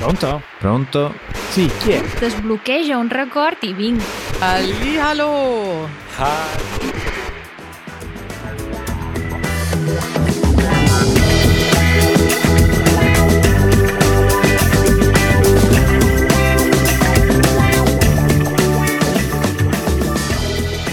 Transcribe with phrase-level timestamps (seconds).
[0.00, 0.42] Pronto?
[0.58, 1.14] Pronto?
[1.50, 2.02] Sì, chi è?
[2.18, 4.02] Desbloqueja un record i vinc.
[4.38, 5.88] Hallihallo!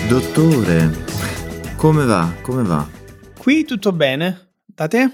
[0.09, 1.05] Dottore,
[1.77, 2.33] come va?
[2.41, 2.85] Come va?
[3.37, 4.49] Qui tutto bene?
[4.65, 5.09] Da te?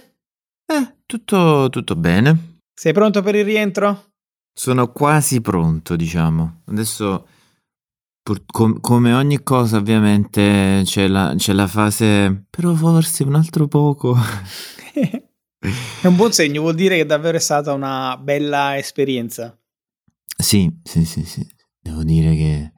[0.66, 2.53] Eh, tutto, tutto bene.
[2.76, 4.14] Sei pronto per il rientro?
[4.54, 6.62] Sono quasi pronto, diciamo.
[6.66, 7.28] Adesso,
[8.22, 13.68] pur- com- come ogni cosa, ovviamente c'è la, c'è la fase, però forse un altro
[13.68, 14.16] poco.
[16.02, 19.58] È un buon segno, vuol dire che davvero è stata una bella esperienza.
[20.38, 21.48] Sì, sì, sì, sì.
[21.80, 22.74] Devo dire che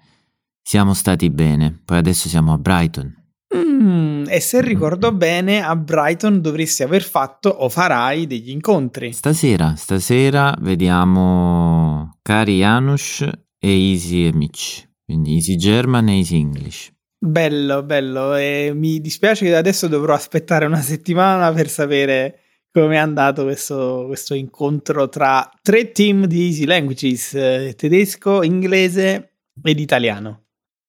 [0.62, 1.82] siamo stati bene.
[1.84, 3.25] Poi adesso siamo a Brighton.
[3.56, 9.14] Mm, e se ricordo bene, a Brighton dovresti aver fatto o farai degli incontri.
[9.14, 14.88] Stasera, stasera vediamo Cari Janusz e Easy Mitch.
[15.06, 16.92] Quindi Easy German e Easy English.
[17.18, 18.36] Bello, bello.
[18.36, 22.40] E mi dispiace che adesso dovrò aspettare una settimana per sapere
[22.72, 29.32] come è andato questo, questo incontro tra tre team di Easy Languages, eh, tedesco, inglese
[29.64, 30.45] ed italiano.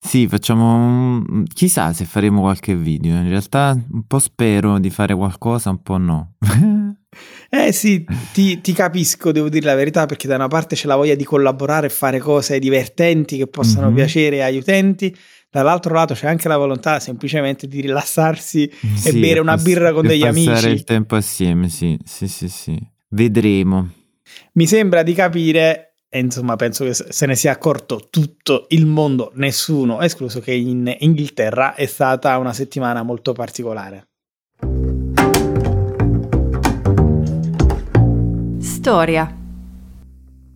[0.07, 1.23] Sì, facciamo.
[1.53, 3.17] Chissà se faremo qualche video.
[3.17, 6.35] In realtà, un po' spero di fare qualcosa, un po' no.
[7.49, 10.97] Eh sì, ti, ti capisco, devo dire la verità, perché da una parte c'è la
[10.97, 13.95] voglia di collaborare e fare cose divertenti che possano Mhm.
[13.95, 15.17] piacere agli utenti,
[15.51, 20.05] dall'altro lato c'è anche la volontà semplicemente di rilassarsi e Sì, bere una birra con
[20.07, 20.69] degli passare amici.
[20.69, 22.79] il tempo assieme, sì, sì, sì, sì.
[23.09, 23.89] Vedremo.
[24.55, 29.33] Mi sembra di capire, e insomma penso che se ne sia accorto tutto il mondo,
[29.35, 34.09] nessuno, escluso che in Inghilterra è stata una settimana molto particolare.
[38.61, 39.37] Storia.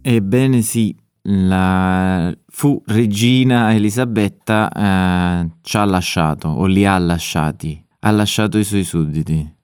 [0.03, 8.11] Ebbene sì, la fu regina Elisabetta eh, ci ha lasciato, o li ha lasciati, ha
[8.11, 9.59] lasciato i suoi sudditi.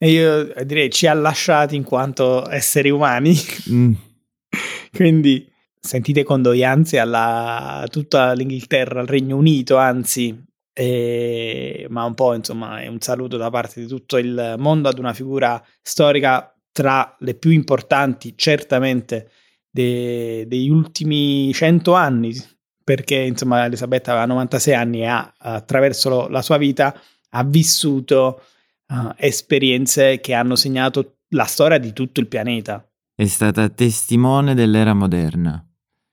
[0.00, 3.36] E io direi ci ha lasciati in quanto esseri umani,
[3.70, 3.92] Mm,
[4.92, 5.50] quindi
[5.80, 10.36] sentite condoglianze a tutta l'Inghilterra, al Regno Unito, anzi,
[10.72, 14.98] e- ma un po' insomma è un saluto da parte di tutto il mondo ad
[14.98, 19.30] una figura storica tra le più importanti certamente
[19.70, 22.34] de- degli ultimi cento anni,
[22.84, 26.98] perché insomma Elisabetta aveva 96 anni e ha attraverso la sua vita
[27.30, 28.42] ha vissuto
[28.86, 32.87] eh, esperienze che hanno segnato la storia di tutto il pianeta.
[33.20, 35.60] È stata testimone dell'era moderna.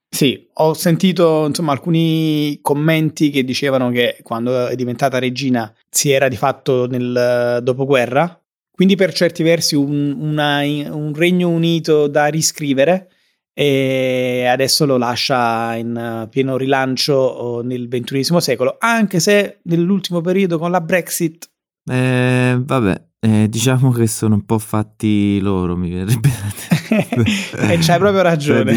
[0.09, 6.27] Sì, ho sentito insomma alcuni commenti che dicevano che quando è diventata regina si era
[6.27, 13.11] di fatto nel dopoguerra, quindi per certi versi un, una- un Regno Unito da riscrivere
[13.53, 20.71] e adesso lo lascia in pieno rilancio nel XXI secolo, anche se nell'ultimo periodo con
[20.71, 21.51] la Brexit.
[21.87, 26.74] Eh, vabbè, eh, diciamo che sono un po' fatti loro, mi verrebbe da
[27.69, 28.73] e c'hai proprio ragione.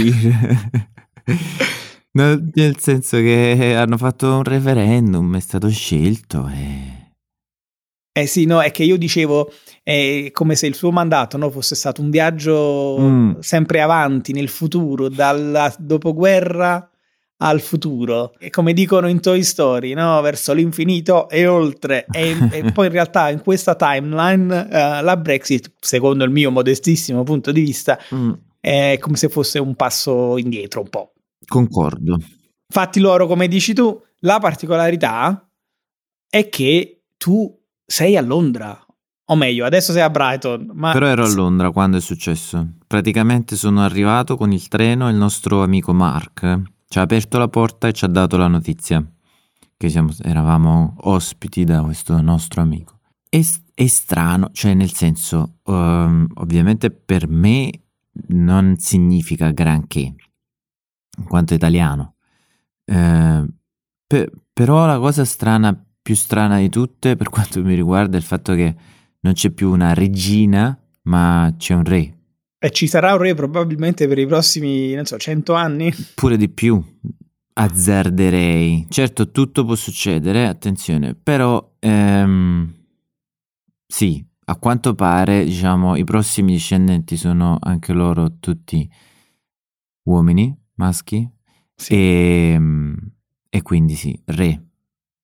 [2.13, 6.97] No, nel senso che hanno fatto un referendum, è stato scelto e...
[8.13, 9.53] Eh sì, no, è che io dicevo
[9.85, 13.39] è come se il suo mandato no, fosse stato un viaggio Mm.
[13.39, 16.91] sempre avanti nel futuro, dalla dopoguerra
[17.39, 18.33] al futuro.
[18.39, 20.21] E come dicono in Toy Story, no?
[20.21, 22.07] verso l'infinito e oltre.
[22.11, 27.23] E, e poi in realtà in questa timeline eh, la Brexit, secondo il mio modestissimo
[27.25, 31.13] punto di vista, Mm, è come se fosse un passo indietro un po'.
[31.47, 32.19] concordo.
[32.71, 35.49] Fatti loro, come dici tu, la particolarità
[36.29, 38.85] è che tu sei a Londra.
[39.31, 40.71] O meglio, adesso sei a Brighton.
[40.75, 42.67] Ma Però ero a Londra quando è successo.
[42.87, 47.49] Praticamente sono arrivato con il treno e il nostro amico Mark ci ha aperto la
[47.49, 49.05] porta e ci ha dato la notizia
[49.77, 52.99] che siamo- eravamo ospiti da questo nostro amico.
[53.29, 53.41] È,
[53.75, 57.71] è strano, cioè nel senso, ehm, ovviamente per me
[58.29, 60.15] non significa granché,
[61.19, 62.15] in quanto italiano.
[62.85, 63.47] Eh,
[64.07, 68.25] pe- però la cosa strana, più strana di tutte, per quanto mi riguarda, è il
[68.27, 68.75] fatto che
[69.21, 72.18] non c'è più una regina, ma c'è un re.
[72.61, 75.93] E ci sarà un re probabilmente per i prossimi, non so, 100 anni.
[76.15, 76.83] Pure di più,
[77.53, 78.87] azzarderei.
[78.89, 82.75] Certo, tutto può succedere, attenzione, però ehm,
[83.87, 88.89] sì, a quanto pare, diciamo, i prossimi discendenti sono anche loro tutti
[90.09, 91.31] uomini, maschi,
[91.77, 91.93] Sì.
[91.95, 92.61] e,
[93.51, 94.65] e quindi sì, re.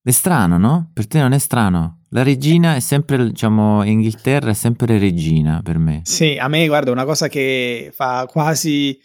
[0.02, 0.90] È strano, no?
[0.92, 2.02] Per te non è strano?
[2.14, 6.02] La regina è sempre, diciamo, in Inghilterra è sempre regina per me.
[6.05, 8.96] Sì, a me guarda, una cosa che fa quasi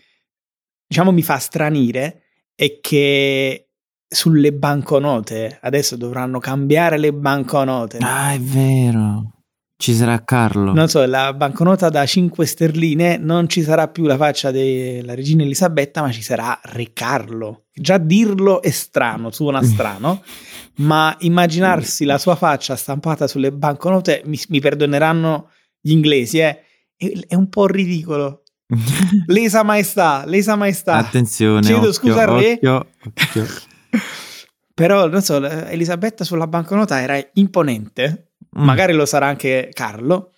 [0.87, 2.21] diciamo mi fa stranire
[2.53, 3.69] è che
[4.07, 7.97] sulle banconote adesso dovranno cambiare le banconote.
[7.99, 9.39] Ah, è vero.
[9.75, 10.73] Ci sarà Carlo.
[10.73, 15.41] Non so, la banconota da 5 sterline non ci sarà più la faccia della regina
[15.41, 17.67] Elisabetta, ma ci sarà Re Carlo.
[17.73, 20.21] Già dirlo è strano, suona strano,
[20.79, 25.49] ma immaginarsi la sua faccia stampata sulle banconote, mi, mi perdoneranno
[25.79, 26.63] gli inglesi, eh,
[26.95, 28.43] è, è un po' ridicolo.
[29.27, 30.95] Lesa maestà, lesa maestà.
[30.95, 32.53] Attenzione, Chiedo occhio, scusa al re.
[32.53, 33.45] occhio, occhio.
[34.73, 38.31] Però, non so, Elisabetta sulla banconota era imponente.
[38.57, 38.63] Mm.
[38.63, 40.31] Magari lo sarà anche Carlo.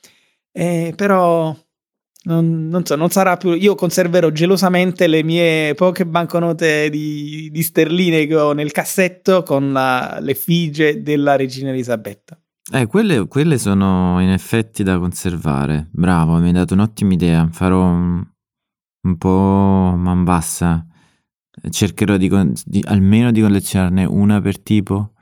[0.51, 1.55] eh, però,
[2.23, 3.53] non, non so, non sarà più...
[3.53, 9.71] Io conserverò gelosamente le mie poche banconote di, di sterline che ho nel cassetto con
[9.71, 12.39] la- l'effigie della regina Elisabetta.
[12.73, 15.89] Eh, quelle, quelle sono in effetti da conservare.
[15.91, 17.49] Bravo, mi hai dato un'ottima idea.
[17.51, 18.23] Farò un,
[19.07, 20.85] un po' man bassa.
[21.69, 22.29] Cercherò di,
[22.63, 25.13] di- almeno di collezionarne una per tipo.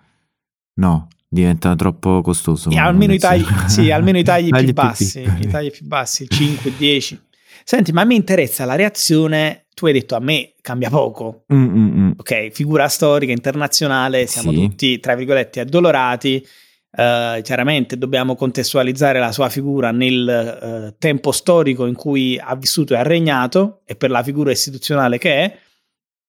[0.79, 2.69] No, diventa troppo costoso.
[2.69, 5.41] Come almeno, i tagli, sì, almeno i tagli, più bassi, piccoli.
[5.45, 7.21] i tagli più bassi, 5, 10.
[7.63, 9.65] Senti, ma a me interessa la reazione.
[9.75, 11.45] Tu hai detto a me cambia poco.
[11.53, 12.11] Mm, mm, mm.
[12.17, 14.57] Ok, figura storica internazionale, siamo Sì.
[14.57, 16.45] tutti, tra virgolette, addolorati.
[16.91, 22.95] Eh, chiaramente dobbiamo contestualizzare la sua figura nel eh, tempo storico in cui ha vissuto
[22.95, 25.57] e ha regnato e per la figura istituzionale che è.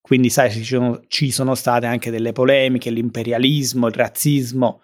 [0.00, 4.82] Quindi, sai, ci sono, ci sono state anche delle polemiche, l'imperialismo, il razzismo.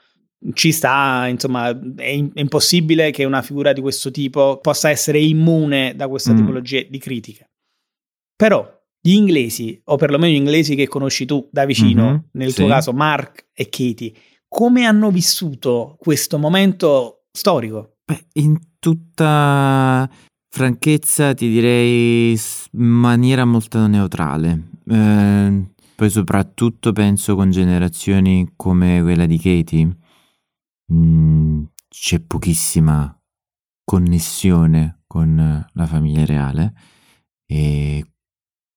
[0.53, 5.19] Ci sta, insomma, è, in- è impossibile che una figura di questo tipo possa essere
[5.19, 6.37] immune da questa Mm.
[6.37, 7.51] tipologia di critiche.
[8.37, 8.69] Però
[9.01, 12.57] gli inglesi, o perlomeno gli inglesi che conosci tu da vicino, Mhm, nel sì.
[12.57, 14.13] tuo caso Mark e Katie,
[14.49, 17.97] come hanno vissuto questo momento storico?
[18.05, 20.09] Beh, in tutta
[20.49, 22.33] franchezza ti direi
[22.73, 24.69] in maniera molto neutrale.
[24.89, 25.65] Eh,
[25.97, 29.97] poi soprattutto penso con generazioni come quella di Katie,
[30.93, 33.19] mm, c'è pochissima
[33.85, 36.75] connessione con la famiglia reale
[37.47, 38.05] e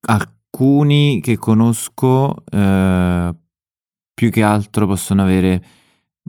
[0.07, 3.35] alcuni che conosco eh,
[4.13, 5.63] più che altro possono avere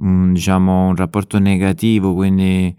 [0.01, 2.75] un, diciamo un rapporto negativo, quindi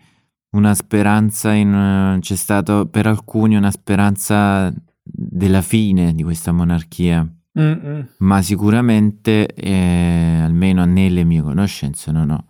[0.56, 7.26] una speranza in c'è stato per alcuni una speranza della fine di questa monarchia,
[7.60, 8.08] Mm-mm.
[8.20, 12.46] ma sicuramente eh, almeno nelle mie conoscenze no, no,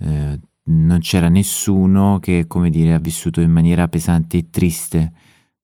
[0.00, 5.12] eh, non c'era nessuno che come dire ha vissuto in maniera pesante e triste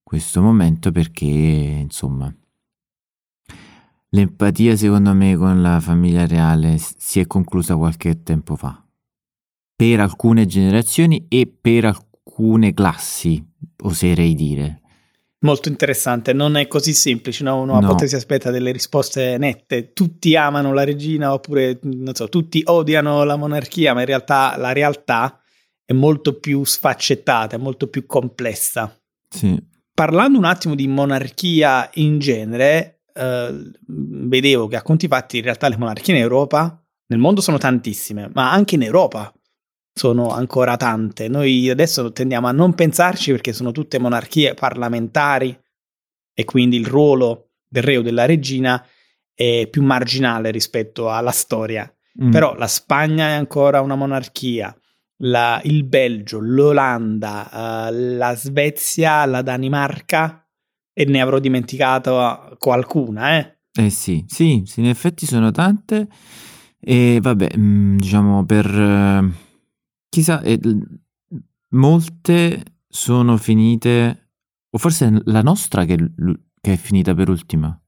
[0.03, 2.33] questo momento perché insomma
[4.11, 8.83] l'empatia secondo me con la famiglia reale si è conclusa qualche tempo fa.
[9.75, 13.44] Per alcune generazioni e per alcune classi
[13.83, 14.81] oserei dire
[15.47, 17.61] Molto interessante, non è così semplice, no?
[17.61, 17.87] uno a No.
[17.89, 23.25] volte si aspetta delle risposte nette, tutti amano la regina oppure, non so, tutti odiano
[23.25, 25.41] la monarchia, ma in realtà la realtà
[25.85, 28.95] è molto più sfaccettata, è molto più complessa.
[29.29, 35.43] sì Parlando un attimo di monarchia in genere, eh, vedevo che a conti fatti in
[35.45, 39.33] realtà le monarchie in Europa, nel mondo sono tantissime, ma anche in Europa
[39.99, 41.27] sono ancora tante.
[41.27, 45.59] Noi adesso tendiamo a non pensarci perché sono tutte monarchie parlamentari
[46.35, 48.85] e quindi il ruolo del re o della regina
[49.33, 51.91] è più marginale rispetto alla storia.
[52.23, 52.31] Mm.
[52.31, 54.76] Però la Spagna è ancora una monarchia,
[55.21, 60.47] la- il Belgio, l'Olanda, eh, la Svezia, la Danimarca
[60.93, 63.57] e ne avrò dimenticato qualcuna, eh.
[63.79, 66.07] Eh sì, sì, sì, in effetti sono tante
[66.79, 69.45] e vabbè, mm, diciamo per eh,
[70.09, 71.01] chissà, eh, l-
[71.71, 74.31] molte sono finite,
[74.71, 77.79] o forse è la nostra che, l- che è finita per ultima.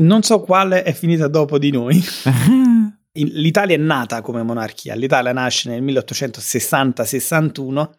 [0.00, 2.00] Non so quale è finita dopo di noi.
[3.12, 4.94] L'Italia è nata come monarchia.
[4.94, 7.90] L'Italia nasce nel 1860-61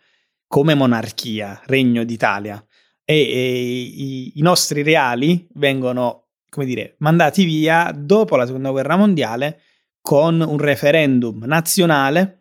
[0.47, 2.65] come monarchia, regno d'Italia.
[3.03, 8.95] E, e i, i nostri reali vengono, come dire, mandati via dopo la seconda guerra
[8.95, 9.59] mondiale
[10.01, 12.40] con un referendum nazionale.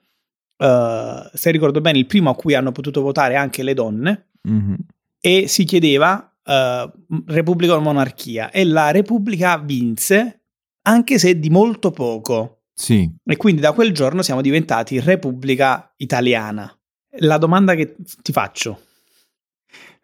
[0.60, 4.76] Eh, se ricordo bene, il primo a cui hanno potuto votare anche le donne, Mhm.
[5.20, 6.90] e si chiedeva eh,
[7.26, 10.40] Repubblica o monarchia e la Repubblica vinse
[10.82, 16.74] anche se di molto poco Sì, e quindi da quel giorno siamo diventati Repubblica Italiana.
[17.18, 18.80] La domanda che ti faccio,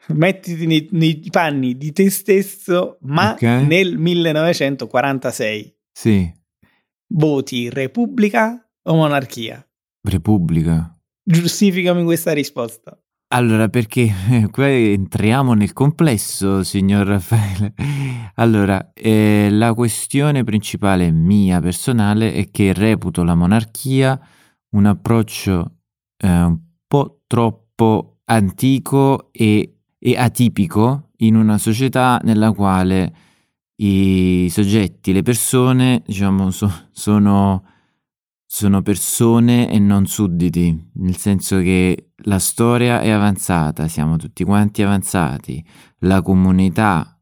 [0.08, 3.42] mettiti nei, nei panni di te stesso, ma Ok.
[3.42, 6.30] nel 1946 sì,
[7.14, 9.65] voti Repubblica o monarchia?
[10.08, 10.96] Repubblica.
[11.22, 12.98] Giustificami questa risposta.
[13.28, 17.74] Allora, perché eh, qua entriamo nel complesso, signor Raffaele.
[18.38, 24.20] Allora, eh, la questione principale mia personale è che reputo la monarchia
[24.76, 25.78] un approccio
[26.18, 33.14] eh, un po' troppo antico e, e atipico in una società nella quale
[33.76, 37.64] i soggetti, le persone, diciamo, so- sono,
[38.56, 44.82] sono persone e non sudditi, nel senso che la storia è avanzata, siamo tutti quanti
[44.82, 45.62] avanzati,
[45.98, 47.20] la comunità,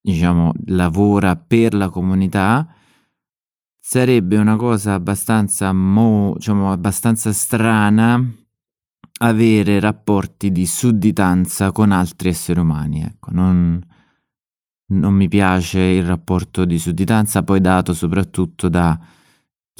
[0.00, 2.72] diciamo, lavora per la comunità,
[3.80, 8.24] sarebbe una cosa abbastanza, mo, diciamo, abbastanza strana
[9.22, 13.02] avere rapporti di sudditanza con altri esseri umani.
[13.02, 13.84] Ecco, non,
[14.90, 18.96] non mi piace il rapporto di sudditanza, poi dato soprattutto da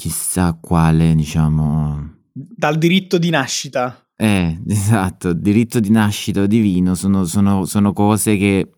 [0.01, 2.15] chissà quale, diciamo...
[2.33, 4.03] Dal diritto di nascita.
[4.15, 8.71] Eh, esatto, diritto di nascita divino sono, sono, sono cose che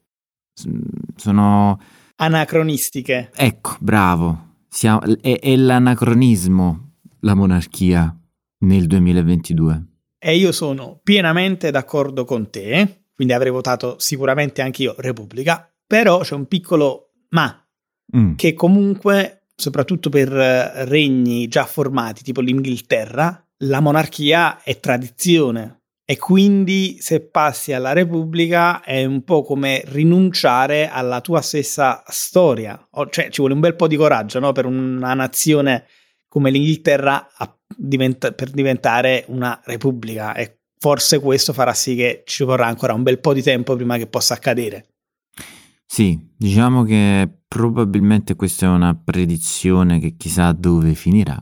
[1.15, 1.79] sono...
[2.17, 3.31] Anacronistiche.
[3.33, 4.57] Ecco, bravo.
[4.67, 8.13] Siamo, è, è l'anacronismo la monarchia
[8.65, 9.85] nel 2022.
[10.19, 16.19] E io sono pienamente d'accordo con te, quindi avrei votato sicuramente anche io Repubblica, però
[16.19, 17.65] c'è un piccolo ma,
[18.17, 18.35] mm.
[18.35, 25.83] che comunque, soprattutto per regni già formati, tipo l'Inghilterra, la monarchia è tradizione.
[26.05, 32.89] E quindi se passi alla Repubblica è un po' come rinunciare alla tua stessa storia.
[33.09, 34.51] Cioè ci vuole un bel po' di coraggio no?
[34.51, 35.85] per una nazione
[36.27, 37.25] come l'Inghilterra
[37.77, 40.35] diventa- per diventare una Repubblica.
[40.35, 43.97] E forse questo farà sì che ci vorrà ancora un bel po' di tempo prima
[43.97, 44.87] che possa accadere.
[45.85, 51.39] Sì, diciamo che probabilmente questa è una predizione che chissà dove finirà,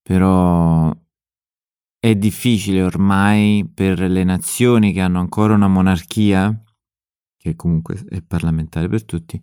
[0.00, 0.96] però
[1.98, 6.62] è difficile ormai per le nazioni che hanno ancora una monarchia,
[7.36, 9.42] che comunque è parlamentare per tutti,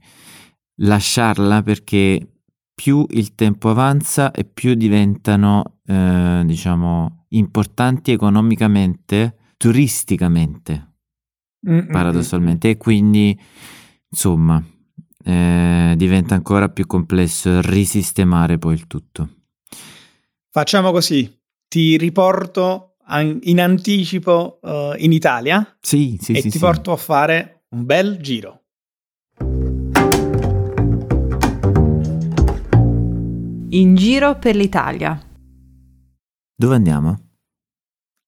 [0.84, 2.26] lasciarla perché
[2.74, 10.94] più il tempo avanza e più diventano, eh, diciamo, importanti economicamente, turisticamente,
[11.68, 11.92] Mm-mm.
[11.92, 13.38] paradossalmente, e quindi,
[14.08, 14.64] insomma,
[15.26, 19.30] eh, diventa ancora più complesso risistemare poi il tutto.
[20.50, 26.92] Facciamo così, ti riporto in anticipo uh, in Italia sì, sì, e sì, ti porto
[26.92, 28.64] a fare un bel giro.
[33.70, 35.20] In giro per l'Italia.
[36.56, 37.20] Dove andiamo?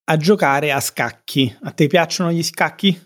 [0.09, 1.55] A giocare a scacchi.
[1.61, 2.99] A te piacciono gli scacchi?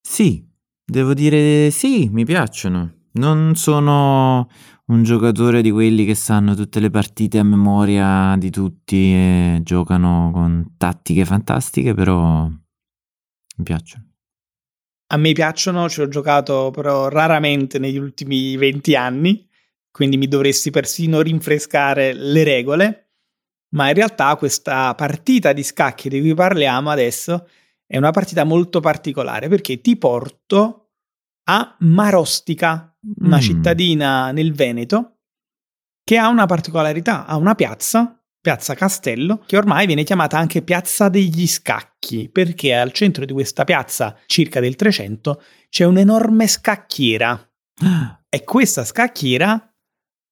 [0.00, 0.48] Sì,
[0.84, 2.93] devo dire sì, mi piacciono.
[3.16, 4.48] Non sono
[4.86, 10.30] un giocatore di quelli che sanno tutte le partite a memoria di tutti e giocano
[10.32, 14.04] con tattiche fantastiche, però mi piacciono.
[15.12, 19.48] A me piacciono, ci ho giocato però raramente negli ultimi 20 anni,
[19.92, 23.10] quindi mi dovresti persino rinfrescare le regole.
[23.74, 27.46] Ma in realtà questa partita di scacchi di cui parliamo adesso
[27.86, 30.83] è una partita molto particolare perché ti porto
[31.44, 33.40] a Marostica, una mm.
[33.40, 35.18] cittadina nel Veneto,
[36.04, 41.08] che ha una particolarità, ha una piazza, Piazza Castello, che ormai viene chiamata anche Piazza
[41.08, 47.50] degli Scacchi, perché al centro di questa piazza, circa del 300, c'è un'enorme scacchiera.
[48.28, 49.74] e questa scacchiera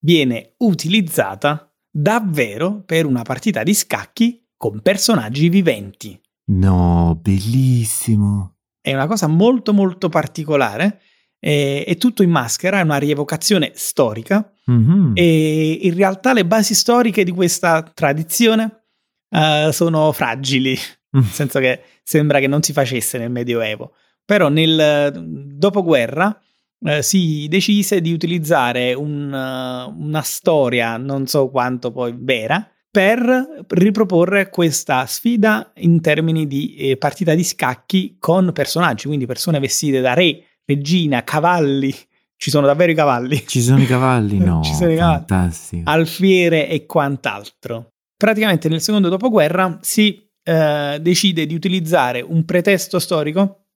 [0.04, 6.21] viene utilizzata davvero per una partita di scacchi con personaggi viventi.
[6.50, 8.59] No, bellissimo.
[8.83, 11.01] È una cosa molto molto particolare
[11.43, 15.12] è, è tutto in maschera, è una rievocazione storica mm-hmm.
[15.15, 18.85] e in realtà le basi storiche di questa tradizione
[19.31, 20.79] uh, sono fragili,
[21.17, 21.19] mm.
[21.21, 23.95] nel senso che sembra che non si facesse nel Medioevo.
[24.25, 25.12] Però nel
[25.57, 26.41] dopoguerra
[26.79, 34.50] uh, si decise di utilizzare un, una storia, non so quanto poi vera, per riproporre
[34.50, 40.12] questa sfida in termini di eh, partita di scacchi con personaggi, quindi persone vestite da
[40.12, 41.92] re, regina, cavalli.
[42.37, 43.46] Ci sono davvero i cavalli.
[43.46, 44.37] Ci sono i cavalli?
[44.44, 44.62] No.
[44.62, 45.25] Ci sono i cavalli.
[45.26, 45.90] Fantastico.
[45.90, 47.92] Alfiere e quant'altro.
[48.14, 53.68] Praticamente nel secondo dopoguerra si eh, decide di utilizzare un pretesto storico,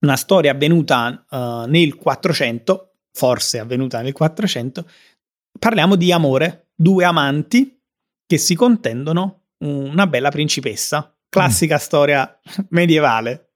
[0.00, 4.86] una storia avvenuta uh, nel 400, forse avvenuta nel 400.
[5.58, 7.77] Parliamo di amore, due amanti
[8.28, 11.18] che si contendono una bella principessa.
[11.30, 11.78] Classica mm.
[11.78, 13.54] storia medievale.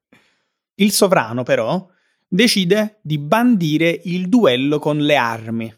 [0.76, 1.86] Il sovrano, però,
[2.26, 5.72] decide di bandire il duello con le armi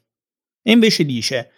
[0.67, 1.51] e invece dice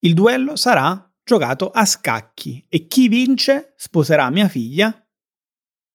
[0.00, 4.94] il duello sarà giocato a scacchi e chi vince sposerà mia figlia,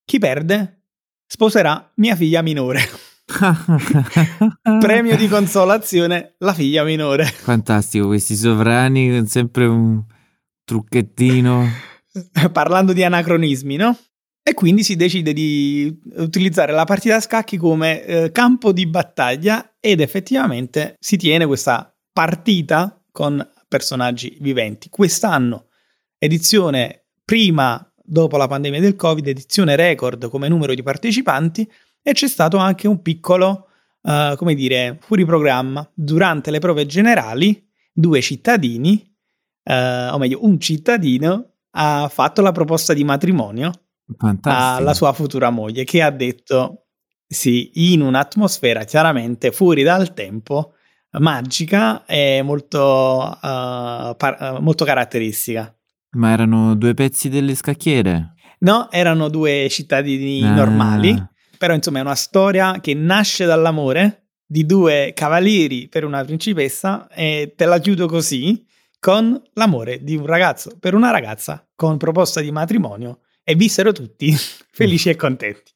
[0.04, 0.82] chi perde
[1.28, 2.82] sposerà mia figlia minore.
[4.80, 7.26] Premio di consolazione, la figlia minore.
[7.26, 10.04] Fantastico, questi sovrani sempre un
[10.66, 11.66] trucchettino.
[12.52, 13.98] Parlando di anacronismi, no?
[14.44, 19.76] E quindi si decide di utilizzare la partita a scacchi come eh, campo di battaglia
[19.80, 24.90] ed effettivamente si tiene questa partita con personaggi viventi.
[24.90, 25.70] Quest'anno,
[26.20, 31.70] edizione prima dopo la pandemia del Covid, edizione record come numero di partecipanti
[32.04, 33.68] e c'è stato anche un piccolo,
[34.02, 35.90] uh, come dire, fuori programma.
[35.92, 39.15] Durante le prove generali, due cittadini,
[39.66, 43.72] uh, o meglio, un cittadino ha fatto la proposta di matrimonio
[44.18, 44.78] Fantastico.
[44.78, 46.86] alla sua futura moglie che ha detto
[47.28, 50.74] sì, in un'atmosfera chiaramente fuori dal tempo,
[51.20, 55.76] magica e molto, uh, par- molto caratteristica.
[56.12, 58.36] Ma erano due pezzi delle scacchiere?
[58.60, 60.54] No, erano due cittadini ah.
[60.54, 67.08] normali però insomma è una storia che nasce dall'amore di due cavalieri per una principessa
[67.10, 68.64] e te la chiudo così
[69.06, 74.34] con l'amore di un ragazzo per una ragazza con proposta di matrimonio e vissero tutti
[74.74, 75.74] felici e contenti.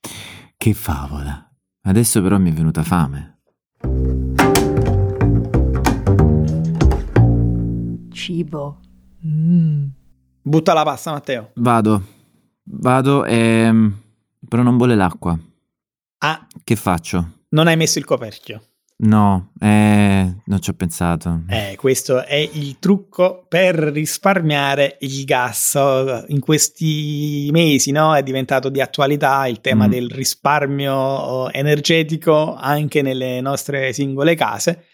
[0.58, 1.48] Che favola.
[1.84, 3.42] Adesso però mi è venuta fame.
[8.12, 8.80] Cibo.
[9.24, 9.86] Mm.
[10.42, 11.52] Butta la pasta, Matteo.
[11.54, 12.04] Vado.
[12.64, 13.92] Vado e...
[14.48, 15.38] però non vuole l'acqua.
[16.18, 16.48] Ah.
[16.64, 17.42] Che faccio?
[17.50, 18.69] Non hai messo il coperchio.
[19.02, 21.44] No, eh, non ci ho pensato.
[21.48, 25.76] Eh, questo è il trucco per risparmiare il gas.
[26.28, 29.90] In questi mesi no, è diventato di attualità il tema mm.
[29.90, 34.86] del risparmio energetico anche nelle nostre singole case.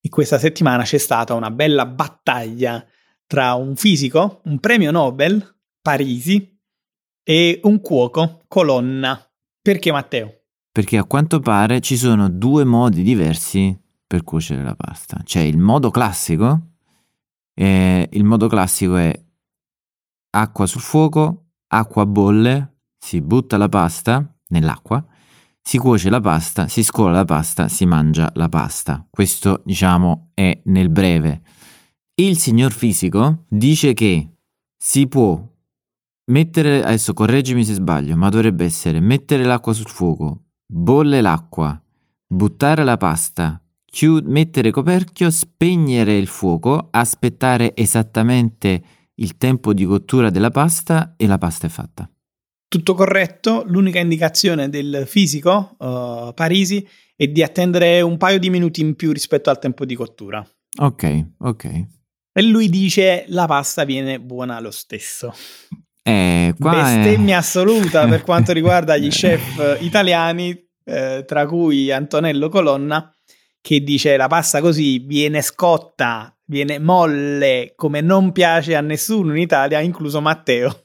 [0.00, 2.84] E questa settimana c'è stata una bella battaglia
[3.24, 6.58] tra un fisico, un premio Nobel, Parisi,
[7.22, 9.18] e un cuoco, Colonna.
[9.62, 10.43] Perché Matteo?
[10.74, 15.20] Perché a quanto pare ci sono due modi diversi per cuocere la pasta.
[15.22, 16.70] C'è il modo classico,
[17.54, 19.24] e il modo classico è
[20.30, 25.06] acqua sul fuoco, acqua bolle, si butta la pasta nell'acqua,
[25.62, 29.06] si cuoce la pasta, si scola la pasta, si mangia la pasta.
[29.08, 31.42] Questo, diciamo, è nel breve.
[32.16, 34.38] Il signor fisico dice che
[34.76, 35.40] si può
[36.32, 41.80] mettere, adesso correggimi se sbaglio, ma dovrebbe essere mettere l'acqua sul fuoco, bolle l'acqua,
[42.26, 48.82] buttare la pasta, chiud- mettere coperchio, spegnere il fuoco, aspettare esattamente
[49.16, 52.08] il tempo di cottura della pasta e la pasta è fatta.
[52.66, 58.80] Tutto corretto, l'unica indicazione del fisico uh, Parisi è di attendere un paio di minuti
[58.80, 60.44] in più rispetto al tempo di cottura.
[60.80, 61.64] Ok, ok.
[62.32, 65.32] E lui dice la pasta viene buona lo stesso.
[66.06, 67.38] Eh, Bestemmia è...
[67.38, 73.10] assoluta per quanto riguarda gli chef italiani, eh, tra cui Antonello Colonna,
[73.60, 79.40] che dice la pasta così viene scotta, viene molle, come non piace a nessuno in
[79.40, 80.82] Italia, incluso Matteo.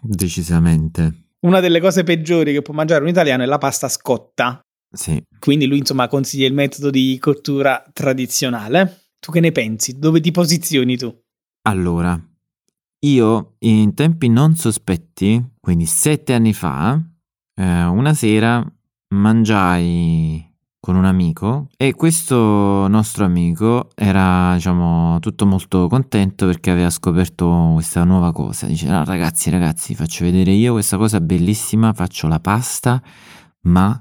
[0.00, 1.30] Decisamente.
[1.40, 4.60] Una delle cose peggiori che può mangiare un italiano è la pasta scotta.
[4.88, 5.20] Sì.
[5.40, 9.06] Quindi lui, insomma, consiglia il metodo di cottura tradizionale.
[9.18, 9.98] Tu che ne pensi?
[9.98, 11.12] Dove ti posizioni tu?
[11.62, 12.18] Allora,
[13.06, 17.00] io in tempi non sospetti, quindi sette anni fa,
[17.54, 18.64] eh, una sera
[19.08, 20.44] mangiai
[20.80, 27.72] con un amico e questo nostro amico era diciamo tutto molto contento perché aveva scoperto
[27.74, 28.66] questa nuova cosa.
[28.66, 33.02] Dice no, ragazzi ragazzi faccio vedere io questa cosa bellissima faccio la pasta
[33.62, 34.00] ma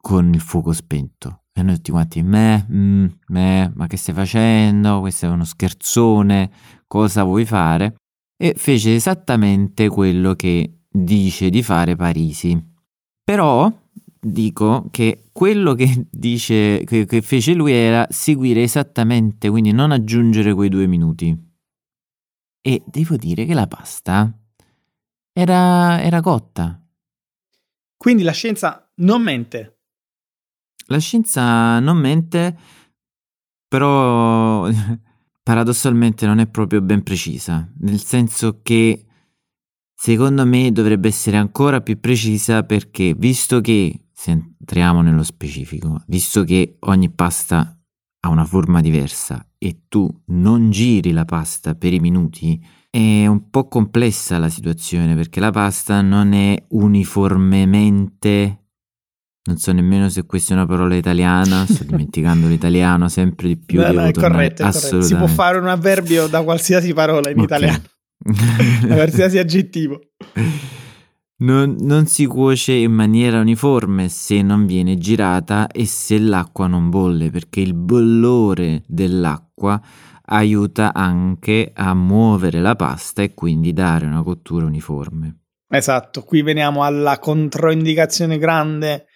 [0.00, 5.26] con il fuoco spento noi tutti quanti me, mm, me ma che stai facendo questo
[5.26, 6.50] è uno scherzone
[6.86, 7.96] cosa vuoi fare
[8.36, 12.76] e fece esattamente quello che dice di fare Parisi
[13.22, 13.70] però
[14.20, 20.54] dico che quello che dice che, che, fece lui era seguire esattamente, quindi non aggiungere
[20.54, 21.36] quei due minuti.
[22.60, 24.32] E devo dire che la pasta
[25.32, 26.82] era, era cotta.
[27.96, 29.77] Quindi la scienza non mente.
[30.88, 32.58] La scienza non mente,
[33.66, 34.68] però
[35.42, 39.08] paradossalmente non è proprio ben precisa, nel senso che
[40.00, 46.44] Secondo me dovrebbe essere ancora più precisa perché, visto che, se entriamo nello specifico, visto
[46.44, 47.76] che ogni pasta
[48.20, 53.50] ha una forma diversa e tu non giri la pasta per i minuti, è un
[53.50, 58.67] po' complessa la situazione perché la pasta non è uniformemente
[59.48, 63.80] non so nemmeno se questa è una parola italiana, sto dimenticando l'italiano sempre di più.
[63.80, 65.00] No, no, è corretto, è corretto.
[65.00, 67.44] Si può fare un avverbio da qualsiasi parola in okay.
[67.44, 67.82] italiano.
[68.94, 70.00] qualsiasi aggettivo.
[71.40, 76.90] Non, non si cuoce in maniera uniforme se non viene girata e se l'acqua non
[76.90, 79.80] bolle, perché il bollore dell'acqua
[80.26, 85.44] aiuta anche a muovere la pasta e quindi dare una cottura uniforme.
[85.70, 89.06] Esatto, qui veniamo alla controindicazione grande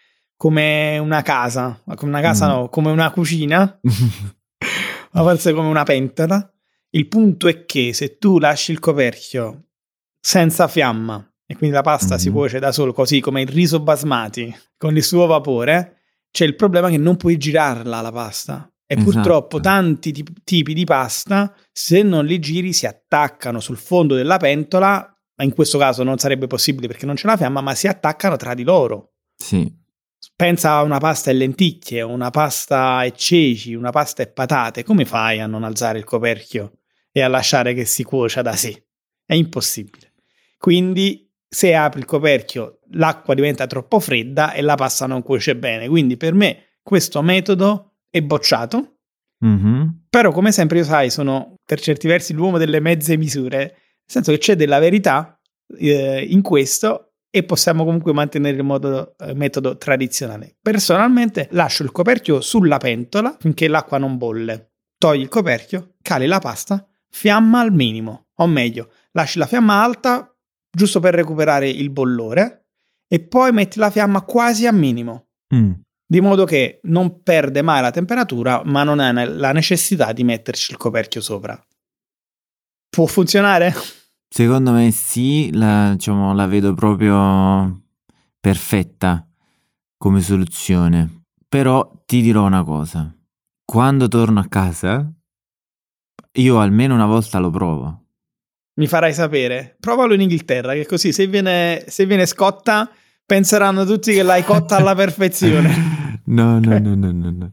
[0.43, 2.51] come una casa, come una casa Mm.
[2.51, 3.79] no, come una cucina,
[5.13, 6.53] ma forse come una pentola.
[6.91, 9.67] Il punto è che se tu lasci il coperchio
[10.21, 12.35] senza fiamma e quindi la pasta si Mhm.
[12.35, 15.99] cuoce da solo, così come il riso basmati con il suo vapore,
[16.33, 18.69] c'è il problema che non puoi girarla la pasta.
[18.85, 19.11] E Esatto.
[19.13, 24.39] purtroppo tanti tip- tipi di pasta, se non li giri, si attaccano sul fondo della
[24.39, 24.97] pentola,
[25.37, 28.35] ma in questo caso non sarebbe possibile perché non c'è la fiamma, ma si attaccano
[28.37, 29.13] tra di loro.
[29.37, 29.73] Sì,
[30.37, 34.85] Pensa a una pasta e lenticchie, una pasta e ceci, una pasta e patate.
[34.85, 36.79] Come fai a non alzare il coperchio
[37.11, 38.87] e a lasciare che si cuocia da sé?
[39.25, 40.13] È impossibile.
[40.59, 45.89] Quindi, se apri il coperchio, l'acqua diventa troppo fredda e la pasta non cuoce bene.
[45.89, 48.99] Quindi, per me, questo metodo è bocciato.
[49.39, 50.05] Mhm.
[50.09, 54.31] Però, come sempre, io sai, sono per certi versi l'uomo delle mezze misure, nel senso
[54.33, 55.41] che c'è della verità
[55.79, 60.57] eh, in questo e possiamo comunque mantenere il modo- eh, metodo tradizionale.
[60.61, 64.73] Personalmente lascio il coperchio sulla pentola finché l'acqua non bolle.
[64.99, 70.31] Togli il coperchio, cali la pasta, fiamma al minimo, o meglio, lasci la fiamma alta
[70.71, 72.67] giusto per recuperare il bollore
[73.09, 75.73] e poi metti la fiamma quasi a minimo Mm.
[76.07, 80.71] di modo che non perde mai la temperatura, ma non ha la necessità di metterci
[80.73, 81.59] il coperchio sopra.
[82.89, 83.73] Può funzionare?
[84.35, 87.83] Secondo me sì, la, diciamo, la vedo proprio
[88.41, 89.29] perfetta
[89.99, 91.25] come soluzione.
[91.47, 93.15] Però ti dirò una cosa.
[93.63, 95.07] Quando torno a casa,
[96.33, 98.05] io almeno una volta lo provo.
[98.77, 99.77] Mi farai sapere.
[99.79, 102.89] Provalo in Inghilterra, che così se viene, se viene scotta
[103.27, 106.01] penseranno tutti che l'hai cotta alla perfezione.
[106.25, 107.53] No, no, no, no, no, no.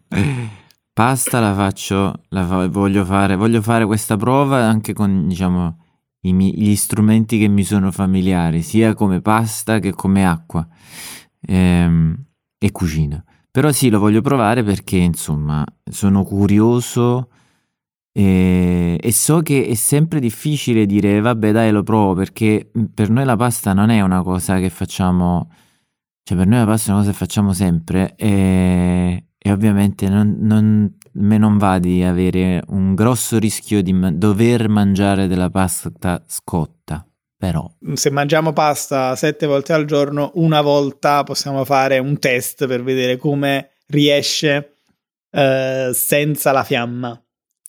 [0.93, 5.88] Pasta la faccio, la fa- voglio fare, voglio fare questa prova anche con, diciamo,
[6.21, 10.67] gli strumenti che mi sono familiari, sia come pasta che come acqua
[11.41, 12.15] ehm,
[12.58, 13.23] e cucina.
[13.51, 17.29] Però sì, lo voglio provare perché, insomma, sono curioso
[18.12, 23.10] e, e so che è sempre difficile dire, vabbè, dai, lo provo, perché mm, per
[23.10, 25.49] noi la pasta non è una cosa che facciamo,
[26.23, 30.36] cioè per noi la pasta è una cosa che facciamo sempre e, e ovviamente non,
[30.39, 36.23] non- me non va di avere un grosso rischio di ma- dover mangiare della pasta
[36.28, 37.06] scotta,
[37.38, 37.69] però.
[37.93, 43.17] se mangiamo pasta sette volte al giorno, una volta possiamo fare un test per vedere
[43.17, 44.75] come riesce
[45.32, 47.21] eh, senza la fiamma.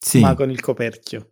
[0.03, 1.31] Sì, ma con il coperchio.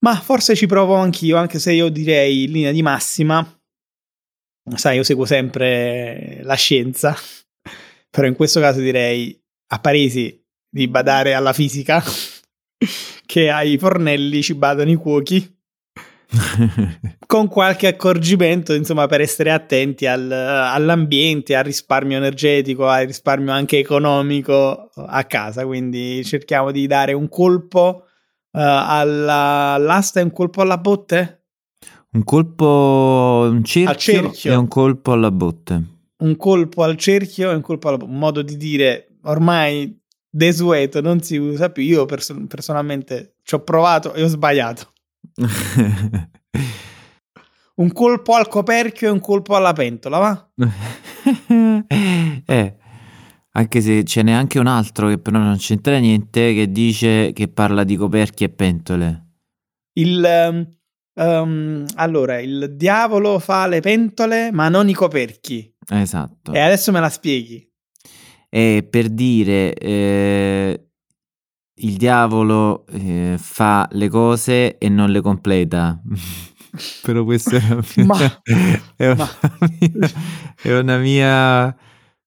[0.00, 3.46] Ma forse ci provo anch'io, anche se io direi in linea di massima,
[4.74, 7.16] sai, io seguo sempre la scienza,
[8.14, 9.36] però in questo caso direi
[9.72, 12.00] a Parisi di badare alla fisica,
[13.26, 15.52] che ai fornelli ci badano i cuochi,
[17.26, 23.78] con qualche accorgimento, insomma, per essere attenti al- all'ambiente, al risparmio energetico, al risparmio anche
[23.78, 25.66] economico a casa.
[25.66, 28.04] Quindi cerchiamo di dare un colpo
[28.52, 31.46] eh, alla- all'asta e un colpo alla botte.
[32.12, 34.52] un colpo, un cerchio, cerchio.
[34.52, 35.93] e un colpo alla botte.
[36.22, 38.04] Un colpo al cerchio e un colpo botte.
[38.04, 41.82] Un modo di dire ormai desueto, non si usa più.
[41.82, 44.92] Io perso- personalmente ci ho provato e ho sbagliato.
[47.76, 50.48] Un colpo al coperchio e un colpo alla pentola, va?
[52.46, 52.76] eh,
[53.50, 57.48] anche se ce n'è anche un altro che però non c'entra niente, che dice che
[57.48, 59.26] parla di coperchi e pentole.
[59.94, 60.24] Il,
[61.14, 65.73] ehm, allora, il diavolo fa le pentole, ma non i coperchi.
[65.88, 66.52] Esatto.
[66.52, 67.66] E adesso me la spieghi.
[68.48, 70.86] È per dire eh,
[71.76, 76.00] il diavolo eh, fa le cose e non le completa.
[77.02, 78.40] Però questa è una mia, Ma-
[78.96, 80.10] è una ma- mia,
[80.62, 81.76] è una mia,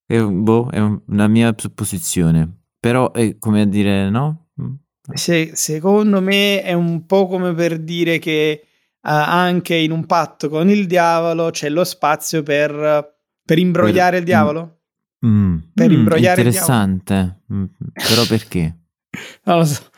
[0.06, 2.62] è boh, è un- una mia supposizione.
[2.80, 4.48] Però è come a dire, no?
[4.62, 4.74] Mm.
[5.14, 8.62] Se- secondo me è un po' come per dire che eh,
[9.02, 13.17] anche in un patto con il diavolo c'è lo spazio per,
[13.48, 14.80] per imbrogliare Per- il diavolo.
[15.26, 15.58] Mm.
[15.74, 17.44] Per Mm, imbrogliare il interessante.
[17.52, 18.78] Mm, Però perché?
[19.46, 19.90] Non lo so.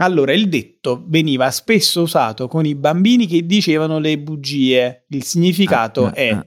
[0.00, 5.04] Allora, il detto veniva spesso usato con i bambini che dicevano le bugie.
[5.08, 6.46] Il significato Ah, ah, è ah.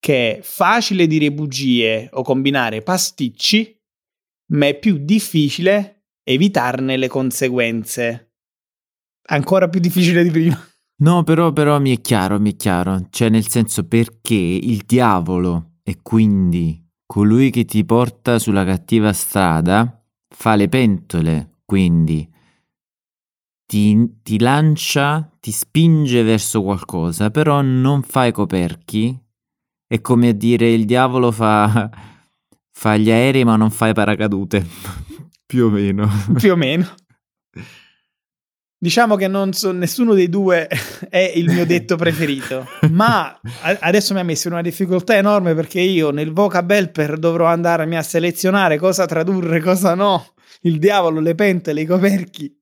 [0.00, 3.80] che è facile dire bugie o combinare pasticci,
[4.52, 8.32] ma è più difficile evitarne le conseguenze.
[9.26, 10.68] Ancora più difficile di prima.
[10.96, 13.06] No, però, però mi è chiaro, mi è chiaro.
[13.10, 20.02] Cioè, nel senso perché il diavolo e quindi colui che ti porta sulla cattiva strada
[20.28, 22.28] fa le pentole, quindi
[23.66, 29.18] ti, ti lancia, ti spinge verso qualcosa, però non fa i coperchi.
[29.86, 31.90] È come a dire il diavolo fa,
[32.70, 34.64] fa gli aerei ma non fa i paracadute.
[35.44, 36.08] Più o meno.
[36.36, 36.86] Più o meno.
[38.84, 40.68] Diciamo che non so, nessuno dei due
[41.08, 43.34] è il mio detto preferito, ma
[43.80, 47.96] adesso mi ha messo in una difficoltà enorme perché io nel vocab helper dovrò andarmi
[47.96, 50.34] a selezionare cosa tradurre, cosa no.
[50.60, 52.54] Il diavolo, le pentole, i coperchi.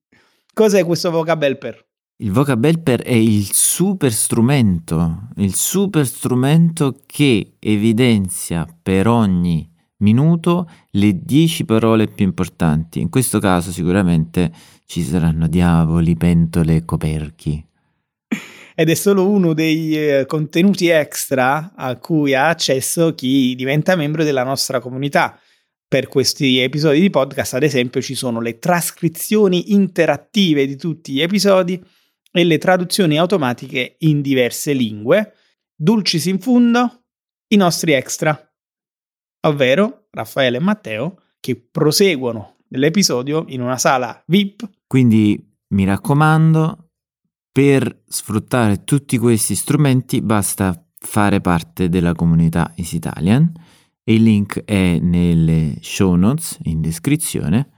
[0.53, 1.85] Cos'è questo vocab helper?
[2.15, 10.69] Il vocab helper è il super strumento, il super strumento che evidenzia per ogni minuto
[10.91, 13.01] le 10 parole più importanti.
[13.01, 14.51] In questo caso sicuramente
[14.85, 17.65] ci saranno diavoli, pentole e coperchi.
[18.75, 24.23] Ed è solo uno dei eh, contenuti extra a cui ha accesso chi diventa membro
[24.23, 25.39] della nostra comunità.
[25.87, 31.21] Per questi episodi di podcast, ad esempio, ci sono le trascrizioni interattive di tutti gli
[31.21, 31.79] episodi
[32.31, 35.33] e le traduzioni automatiche in diverse lingue.
[35.75, 37.03] Dulcis in fundo,
[37.49, 38.35] i nostri extra
[39.45, 44.69] ovvero Raffaele e Matteo, che proseguono nell'episodio in una sala VIP.
[44.85, 46.89] Quindi mi raccomando,
[47.51, 53.51] per sfruttare tutti questi strumenti basta fare parte della comunità Easy Italian
[54.05, 57.69] il link è nelle show notes in descrizione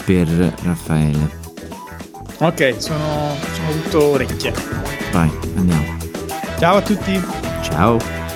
[0.05, 0.27] per
[0.63, 1.37] Raffaele.
[2.39, 4.53] Ok, sono, sono tutto orecchie.
[5.11, 5.97] Vai, andiamo.
[6.57, 7.21] Ciao a tutti.
[7.61, 8.28] Ciao.